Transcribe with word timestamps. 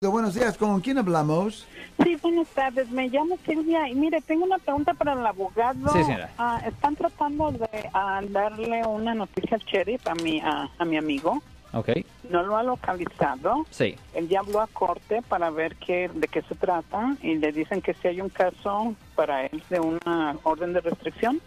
Buenos 0.00 0.34
días, 0.34 0.56
¿con 0.56 0.80
quién 0.80 0.96
hablamos? 0.98 1.66
Sí, 2.04 2.16
buenas 2.22 2.46
tardes. 2.50 2.88
Me 2.88 3.08
llamo 3.08 3.36
Silvia 3.44 3.88
y 3.88 3.96
mire, 3.96 4.20
tengo 4.20 4.44
una 4.44 4.58
pregunta 4.58 4.94
para 4.94 5.14
el 5.14 5.26
abogado. 5.26 5.88
Sí, 5.92 6.04
señora. 6.04 6.30
Ah, 6.38 6.62
están 6.64 6.94
tratando 6.94 7.50
de 7.50 7.68
ah, 7.92 8.20
darle 8.28 8.86
una 8.86 9.12
noticia 9.14 9.56
al 9.56 9.62
sheriff 9.64 10.06
a 10.06 10.14
mi, 10.14 10.38
a, 10.38 10.70
a 10.78 10.84
mi 10.84 10.96
amigo. 10.98 11.42
Ok, 11.72 11.88
No 12.30 12.44
lo 12.44 12.56
ha 12.56 12.62
localizado. 12.62 13.66
sí. 13.70 13.96
Él 14.14 14.28
ya 14.28 14.38
habló 14.38 14.60
a 14.60 14.68
corte 14.68 15.20
para 15.22 15.50
ver 15.50 15.74
qué, 15.74 16.08
de 16.14 16.28
qué 16.28 16.42
se 16.42 16.54
trata 16.54 17.16
y 17.20 17.34
le 17.34 17.50
dicen 17.50 17.82
que 17.82 17.92
si 17.94 18.06
hay 18.06 18.20
un 18.20 18.28
caso 18.28 18.94
para 19.16 19.46
él 19.46 19.60
de 19.68 19.80
una 19.80 20.36
orden 20.44 20.74
de 20.74 20.80
restricción. 20.80 21.40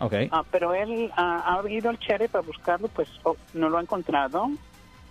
Ok. 0.00 0.12
Ah, 0.32 0.44
pero 0.50 0.74
él 0.74 1.10
ah, 1.16 1.58
ha 1.64 1.70
ido 1.70 1.88
al 1.88 1.96
sheriff 1.96 2.34
a 2.34 2.40
buscarlo, 2.42 2.88
pues 2.88 3.08
oh, 3.22 3.36
no 3.54 3.70
lo 3.70 3.78
ha 3.78 3.80
encontrado. 3.80 4.50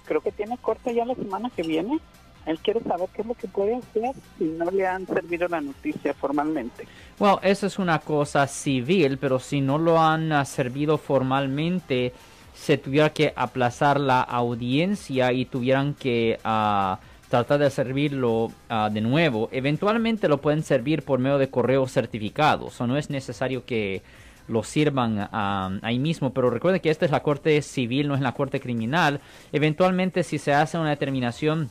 Creo 0.05 0.21
que 0.21 0.31
tiene 0.31 0.55
corte 0.59 0.93
ya 0.93 1.03
la 1.03 1.15
semana 1.15 1.49
que 1.49 1.63
viene. 1.63 1.99
Él 2.45 2.59
quiere 2.59 2.81
saber 2.81 3.09
qué 3.13 3.21
es 3.21 3.27
lo 3.27 3.33
que 3.33 3.47
puede 3.47 3.75
hacer 3.75 4.11
si 4.37 4.43
no 4.45 4.69
le 4.69 4.85
han 4.85 5.07
servido 5.07 5.47
la 5.47 5.61
noticia 5.61 6.13
formalmente. 6.13 6.87
Bueno, 7.17 7.39
eso 7.41 7.67
es 7.67 7.79
una 7.79 7.99
cosa 7.99 8.45
civil, 8.47 9.17
pero 9.17 9.39
si 9.39 9.61
no 9.61 9.77
lo 9.77 9.99
han 9.99 10.31
ah, 10.31 10.45
servido 10.45 10.97
formalmente, 10.97 12.13
se 12.53 12.77
tuviera 12.77 13.11
que 13.11 13.33
aplazar 13.35 13.99
la 13.99 14.21
audiencia 14.21 15.31
y 15.31 15.45
tuvieran 15.45 15.93
que 15.93 16.39
ah, 16.43 16.99
tratar 17.29 17.59
de 17.59 17.69
servirlo 17.69 18.51
ah, 18.69 18.89
de 18.91 19.01
nuevo. 19.01 19.49
Eventualmente 19.51 20.27
lo 20.27 20.39
pueden 20.39 20.63
servir 20.63 21.03
por 21.03 21.19
medio 21.19 21.37
de 21.37 21.49
correo 21.49 21.87
certificado. 21.87 22.69
O 22.77 22.87
no 22.87 22.97
es 22.97 23.09
necesario 23.09 23.65
que 23.65 24.03
lo 24.47 24.63
sirvan 24.63 25.27
ah, 25.31 25.71
ahí 25.81 25.99
mismo, 25.99 26.33
pero 26.33 26.49
recuerden 26.49 26.81
que 26.81 26.89
esta 26.89 27.05
es 27.05 27.11
la 27.11 27.23
corte 27.23 27.61
civil, 27.61 28.07
no 28.07 28.15
es 28.15 28.21
la 28.21 28.33
corte 28.33 28.59
criminal. 28.59 29.19
Eventualmente 29.51 30.23
si 30.23 30.37
se 30.37 30.53
hace 30.53 30.77
una 30.77 30.89
determinación 30.91 31.69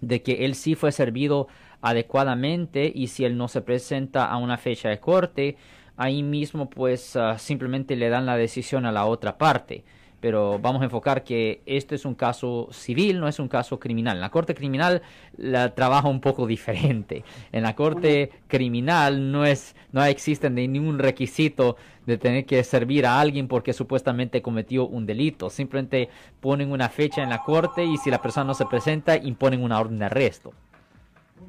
de 0.00 0.22
que 0.22 0.44
él 0.44 0.54
sí 0.54 0.74
fue 0.74 0.92
servido 0.92 1.48
adecuadamente 1.80 2.90
y 2.94 3.08
si 3.08 3.24
él 3.24 3.36
no 3.36 3.48
se 3.48 3.62
presenta 3.62 4.26
a 4.26 4.36
una 4.36 4.58
fecha 4.58 4.88
de 4.88 5.00
corte, 5.00 5.56
ahí 5.96 6.22
mismo 6.22 6.70
pues 6.70 7.16
ah, 7.16 7.38
simplemente 7.38 7.96
le 7.96 8.08
dan 8.08 8.26
la 8.26 8.36
decisión 8.36 8.86
a 8.86 8.92
la 8.92 9.06
otra 9.06 9.38
parte. 9.38 9.84
Pero 10.20 10.58
vamos 10.58 10.82
a 10.82 10.84
enfocar 10.84 11.24
que 11.24 11.62
esto 11.66 11.94
es 11.94 12.04
un 12.04 12.14
caso 12.14 12.68
civil, 12.70 13.20
no 13.20 13.28
es 13.28 13.38
un 13.38 13.48
caso 13.48 13.80
criminal. 13.80 14.16
En 14.16 14.20
la 14.20 14.30
corte 14.30 14.54
criminal 14.54 15.02
la 15.36 15.74
trabaja 15.74 16.08
un 16.08 16.20
poco 16.20 16.46
diferente. 16.46 17.24
En 17.52 17.62
la 17.62 17.74
corte 17.74 18.30
criminal 18.46 19.32
no 19.32 19.44
es, 19.44 19.74
no 19.92 20.04
existe 20.04 20.50
ni 20.50 20.68
ningún 20.68 20.98
requisito 20.98 21.76
de 22.06 22.18
tener 22.18 22.44
que 22.44 22.62
servir 22.64 23.06
a 23.06 23.20
alguien 23.20 23.48
porque 23.48 23.72
supuestamente 23.72 24.42
cometió 24.42 24.86
un 24.86 25.06
delito. 25.06 25.48
Simplemente 25.50 26.08
ponen 26.40 26.72
una 26.72 26.88
fecha 26.88 27.22
en 27.22 27.30
la 27.30 27.42
corte 27.42 27.84
y 27.84 27.96
si 27.96 28.10
la 28.10 28.20
persona 28.20 28.44
no 28.44 28.54
se 28.54 28.66
presenta, 28.66 29.16
imponen 29.16 29.62
una 29.62 29.80
orden 29.80 29.98
de 29.98 30.06
arresto. 30.06 30.52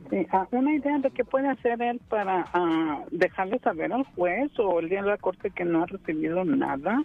Sí, 0.09 0.27
ah, 0.31 0.45
una 0.51 0.75
idea 0.75 0.97
de 0.99 1.09
qué 1.11 1.23
puede 1.23 1.47
hacer 1.47 1.81
él 1.81 2.01
para 2.09 2.45
ah, 2.53 2.99
dejarle 3.11 3.59
saber 3.59 3.93
al 3.93 4.03
juez 4.15 4.51
o 4.59 4.79
el 4.79 4.89
día 4.89 5.01
de 5.01 5.09
la 5.09 5.17
corte 5.17 5.51
que 5.51 5.63
no 5.63 5.83
ha 5.83 5.85
recibido 5.85 6.43
nada. 6.43 7.03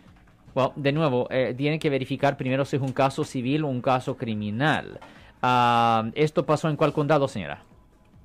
Bueno, 0.56 0.72
de 0.74 0.90
nuevo, 0.90 1.26
eh, 1.28 1.52
tienen 1.54 1.78
que 1.78 1.90
verificar 1.90 2.38
primero 2.38 2.64
si 2.64 2.76
es 2.76 2.82
un 2.82 2.94
caso 2.94 3.24
civil 3.24 3.64
o 3.64 3.68
un 3.68 3.82
caso 3.82 4.16
criminal. 4.16 4.98
Ah, 5.42 6.08
¿Esto 6.14 6.46
pasó 6.46 6.70
en 6.70 6.76
cuál 6.76 6.94
condado, 6.94 7.28
señora? 7.28 7.62